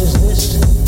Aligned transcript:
is 0.00 0.12
this? 0.22 0.81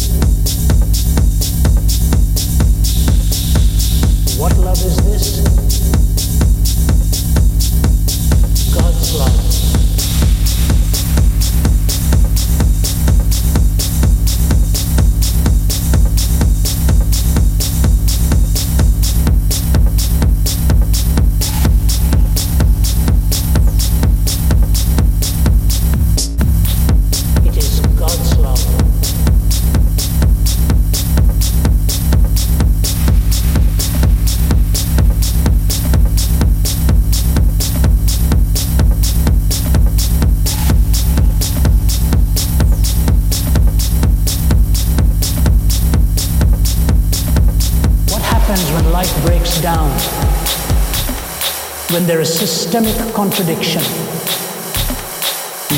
Systemic 52.04 53.14
contradiction. 53.14 53.82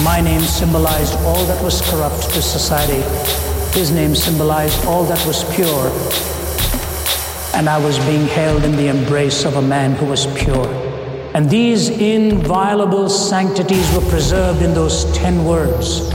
My 0.02 0.20
name 0.20 0.40
symbolized 0.40 1.14
all 1.20 1.44
that 1.46 1.62
was 1.62 1.80
corrupt 1.90 2.30
to 2.34 2.42
society. 2.42 3.02
His 3.78 3.90
name 3.90 4.14
symbolized 4.14 4.84
all 4.86 5.04
that 5.04 5.24
was 5.26 5.44
pure. 5.54 5.88
And 7.54 7.68
I 7.68 7.78
was 7.78 7.98
being 8.00 8.26
held 8.26 8.64
in 8.64 8.72
the 8.72 8.88
embrace 8.88 9.44
of 9.44 9.56
a 9.56 9.62
man 9.62 9.92
who 9.92 10.06
was 10.06 10.26
pure. 10.38 10.66
And 11.34 11.48
these 11.48 11.90
inviolable 11.90 13.08
sanctities 13.08 13.88
were 13.94 14.08
preserved 14.10 14.62
in 14.62 14.74
those 14.74 15.04
ten 15.16 15.44
words. 15.44 16.10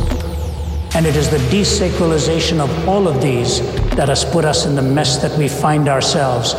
And 0.93 1.05
it 1.05 1.15
is 1.15 1.29
the 1.29 1.37
desacralization 1.37 2.59
of 2.59 2.87
all 2.87 3.07
of 3.07 3.21
these 3.21 3.61
that 3.95 4.09
has 4.09 4.25
put 4.25 4.45
us 4.45 4.65
in 4.65 4.75
the 4.75 4.81
mess 4.81 5.17
that 5.17 5.37
we 5.37 5.47
find 5.47 5.87
ourselves. 5.87 6.53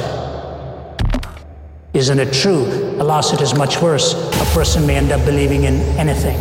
Isn't 1.93 2.19
it 2.19 2.32
true 2.32 2.81
Alas, 3.02 3.32
it 3.32 3.40
is 3.40 3.52
much 3.52 3.82
worse. 3.82 4.12
A 4.14 4.54
person 4.54 4.87
may 4.87 4.94
end 4.94 5.10
up 5.10 5.25
believing 5.26 5.64
in 5.64 5.81
anything. 5.99 6.38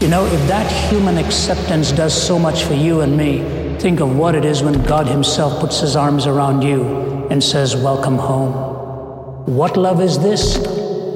You 0.00 0.08
know, 0.08 0.26
if 0.26 0.48
that 0.48 0.68
human 0.90 1.16
acceptance 1.16 1.92
does 1.92 2.12
so 2.12 2.40
much 2.40 2.64
for 2.64 2.74
you 2.74 3.02
and 3.02 3.16
me, 3.16 3.78
think 3.78 4.00
of 4.00 4.16
what 4.16 4.34
it 4.34 4.44
is 4.44 4.64
when 4.64 4.82
God 4.82 5.06
Himself 5.06 5.60
puts 5.60 5.78
His 5.78 5.94
arms 5.94 6.26
around 6.26 6.62
you 6.62 7.28
and 7.30 7.42
says, 7.42 7.76
Welcome 7.76 8.16
home. 8.16 9.54
What 9.54 9.76
love 9.76 10.00
is 10.00 10.18
this? 10.18 10.56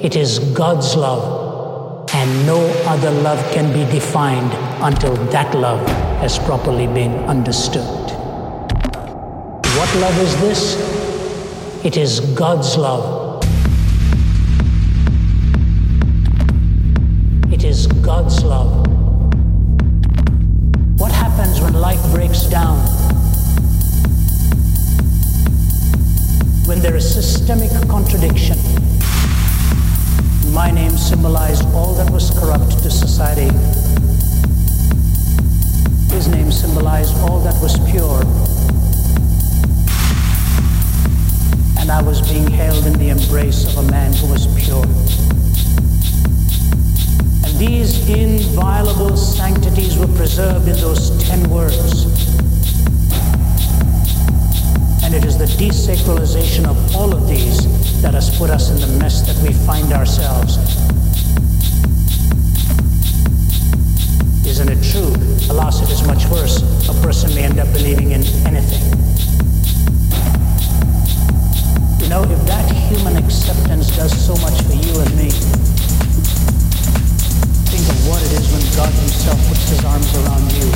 It 0.04 0.14
is 0.14 0.38
God's 0.54 0.94
love, 0.94 2.08
and 2.14 2.46
no 2.46 2.60
other 2.86 3.10
love 3.10 3.40
can 3.52 3.72
be 3.72 3.90
defined 3.90 4.52
until 4.84 5.16
that 5.32 5.52
love 5.52 5.84
has 6.20 6.38
properly 6.38 6.86
been 6.86 7.12
understood. 7.24 8.12
What 9.74 9.92
love 9.96 10.16
is 10.20 10.40
this? 10.40 11.84
It 11.84 11.96
is 11.96 12.20
God's 12.20 12.76
love 12.76 13.21
God's 18.02 18.44
love. 18.44 18.86
What 20.98 21.10
happens 21.10 21.58
when 21.58 21.72
life 21.72 22.02
breaks 22.12 22.42
down? 22.42 22.76
When 26.66 26.80
there 26.80 26.94
is 26.96 27.14
systemic 27.14 27.70
contradiction. 27.88 28.58
My 30.52 30.70
name 30.70 30.98
symbolized 30.98 31.64
all 31.72 31.94
that 31.94 32.10
was 32.10 32.30
corrupt 32.38 32.82
to 32.82 32.90
society. 32.90 33.50
His 36.14 36.28
name 36.28 36.52
symbolized 36.52 37.16
all 37.20 37.40
that 37.40 37.58
was 37.62 37.78
pure. 37.90 38.20
And 41.80 41.90
I 41.90 42.02
was 42.02 42.20
being 42.20 42.50
held 42.50 42.84
in 42.84 42.92
the 42.98 43.08
embrace 43.08 43.42
in 50.43 50.77
those 50.81 51.11
ten 51.23 51.49
words. 51.49 52.05
And 55.05 55.15
it 55.15 55.25
is 55.25 55.39
the 55.39 55.44
desacralization 55.44 56.67
of 56.67 56.97
all 56.97 57.15
of 57.15 57.29
these 57.29 57.61
that 58.03 58.15
has 58.15 58.37
put 58.37 58.50
us 58.50 58.71
in 58.71 58.81
the 58.81 58.99
mess 58.99 59.23
that 59.23 59.37
we 59.47 59.53
find 59.53 59.93
ourselves. 59.93 60.59
Isn't 64.44 64.69
it 64.69 64.83
true? 64.91 65.15
Alas, 65.49 65.81
it 65.81 65.91
is 65.91 66.05
much 66.06 66.27
worse. 66.27 66.61
A 66.89 66.94
person 67.03 67.33
may 67.35 67.44
end 67.44 67.61
up 67.61 67.73
believing 67.73 68.11
in 68.11 68.23
anything. 68.44 68.83
You 72.03 72.09
know, 72.09 72.23
if 72.25 72.47
that 72.47 72.71
human 72.91 73.17
acceptance 73.17 73.97
does 73.97 74.12
so 74.12 74.35
much 74.43 74.61
for 74.62 74.75
you 74.75 75.00
and 75.00 75.17
me, 75.17 75.71
what 78.08 78.22
it 78.22 78.32
is 78.34 78.46
when 78.50 78.64
God 78.75 78.90
Himself 78.94 79.38
puts 79.46 79.69
His 79.69 79.84
arms 79.84 80.10
around 80.16 80.50
you 80.58 80.66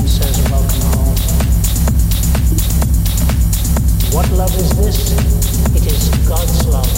and 0.00 0.08
says, 0.08 0.32
Welcome 0.48 0.80
home. 0.96 1.18
What 4.16 4.26
love 4.32 4.54
is 4.56 4.70
this? 4.80 5.12
It 5.76 5.84
is 5.84 6.08
God's 6.24 6.66
love. 6.72 6.88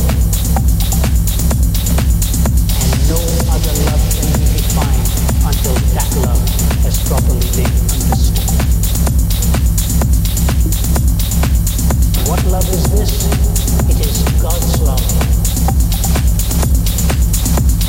And 2.78 2.90
no 3.10 3.18
other 3.50 3.74
love 3.90 4.04
can 4.14 4.28
be 4.38 4.46
defined 4.54 5.08
until 5.50 5.74
that 5.98 6.10
love 6.22 6.42
has 6.86 7.02
properly 7.08 7.48
been 7.58 7.72
understood. 7.90 8.50
What 12.30 12.44
love 12.46 12.68
is 12.70 12.84
this? 12.94 13.12
It 13.90 13.98
is 13.98 14.22
God's 14.38 14.80
love. 14.82 15.02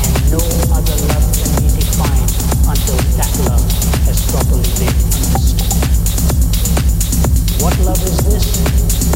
And 0.01 0.31
no 0.31 0.41
other 0.73 0.97
love 1.07 1.32
until 2.65 2.95
that 3.19 3.31
love 3.47 3.65
has 4.07 4.19
properly 4.31 4.63
been 4.79 4.95
understood. 5.13 5.67
What 7.61 7.75
love 7.83 8.01
is 8.03 8.17
this? 8.23 8.45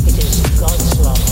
It 0.08 0.18
is 0.20 0.42
God's 0.60 1.00
love, 1.00 1.24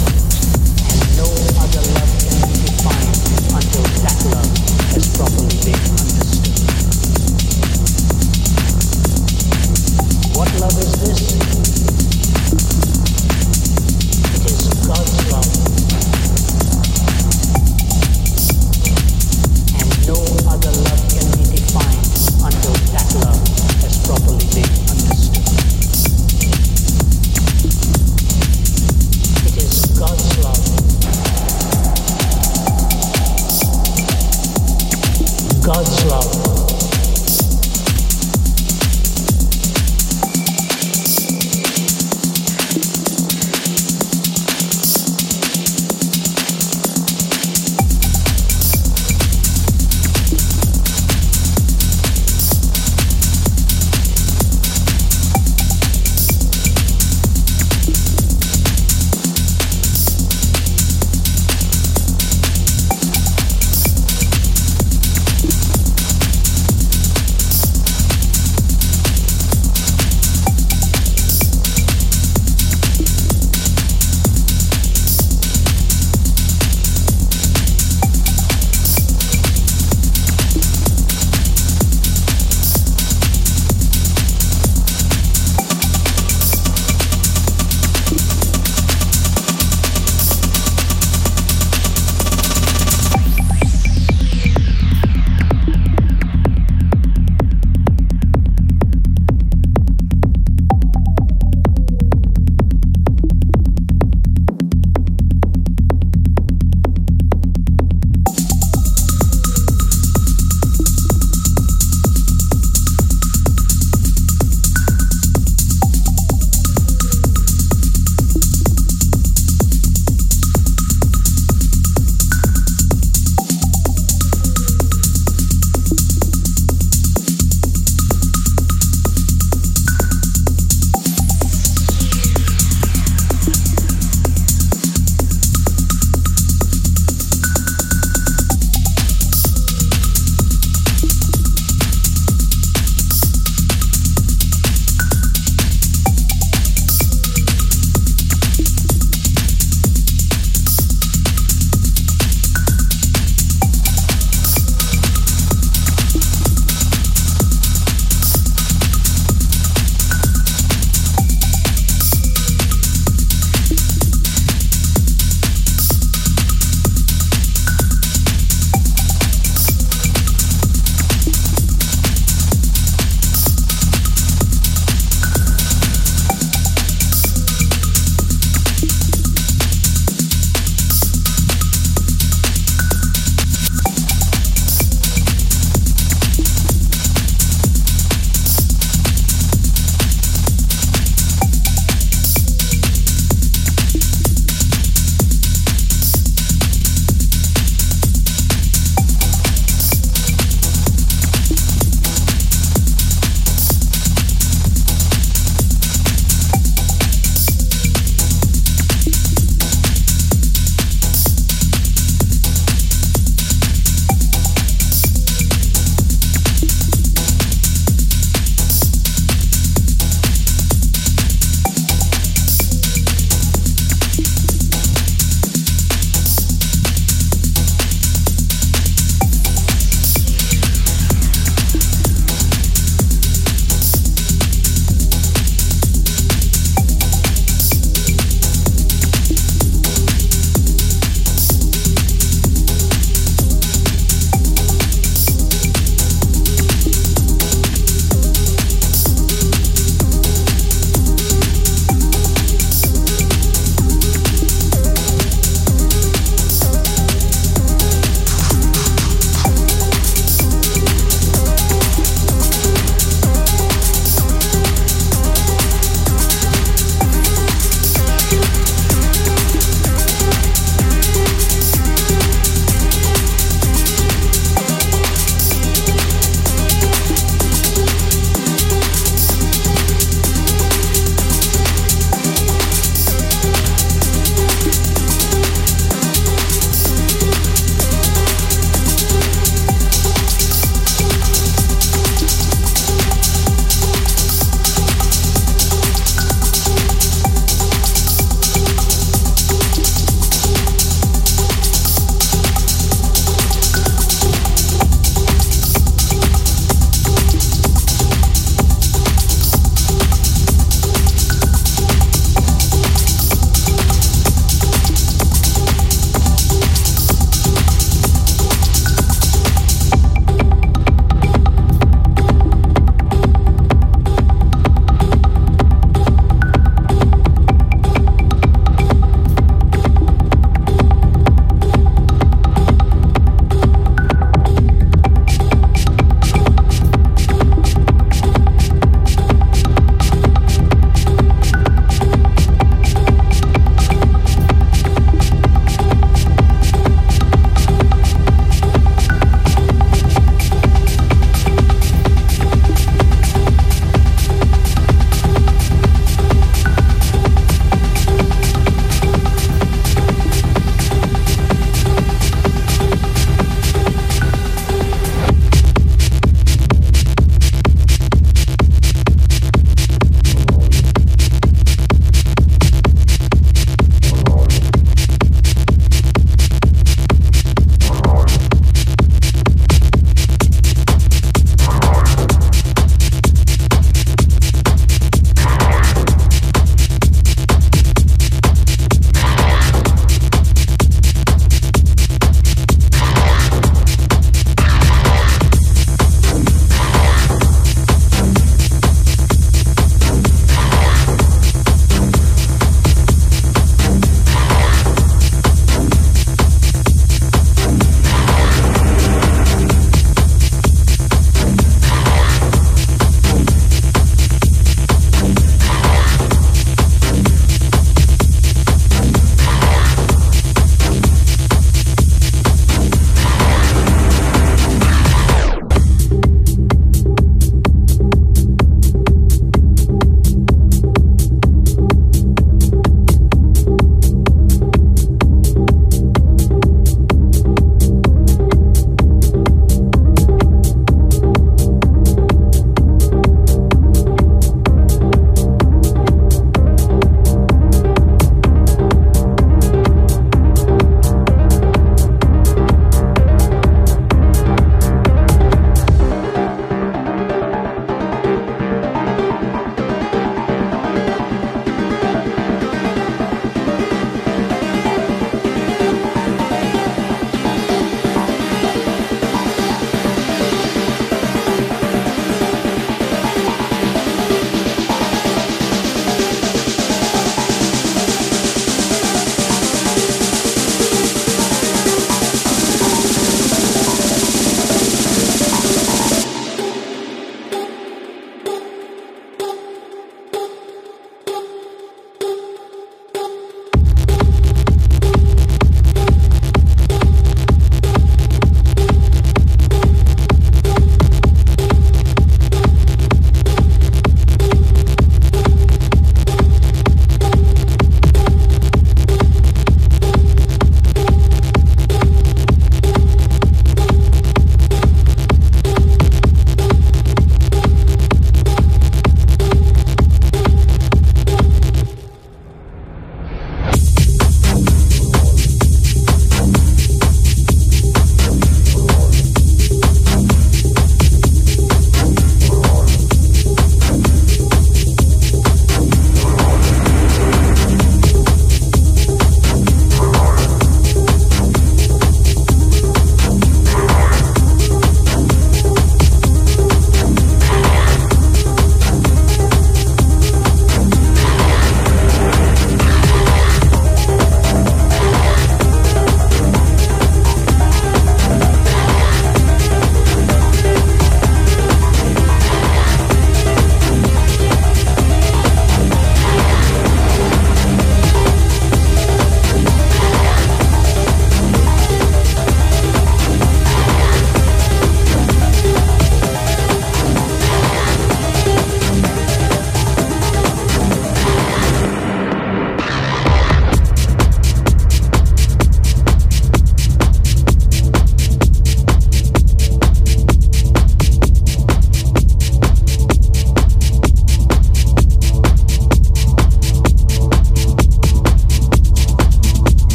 and 0.91 1.01
no 1.19 1.27
other 1.59 1.83
love 1.95 2.11
can 2.23 2.39
be 2.47 2.55
defined 2.65 3.19
until 3.51 3.85
that 4.03 4.19
love 4.31 4.51
has 4.95 5.05
properly 5.17 5.59
been 5.63 5.83
understood. 5.91 6.55
What 10.35 10.49
love 10.59 10.77
is 10.79 10.91
this? 11.03 11.19
It 14.35 14.43
is 14.45 14.63
God's 14.87 15.15
love. 15.31 15.51
And 19.79 19.89
no 20.07 20.17
other 20.51 20.71
love. 20.83 20.94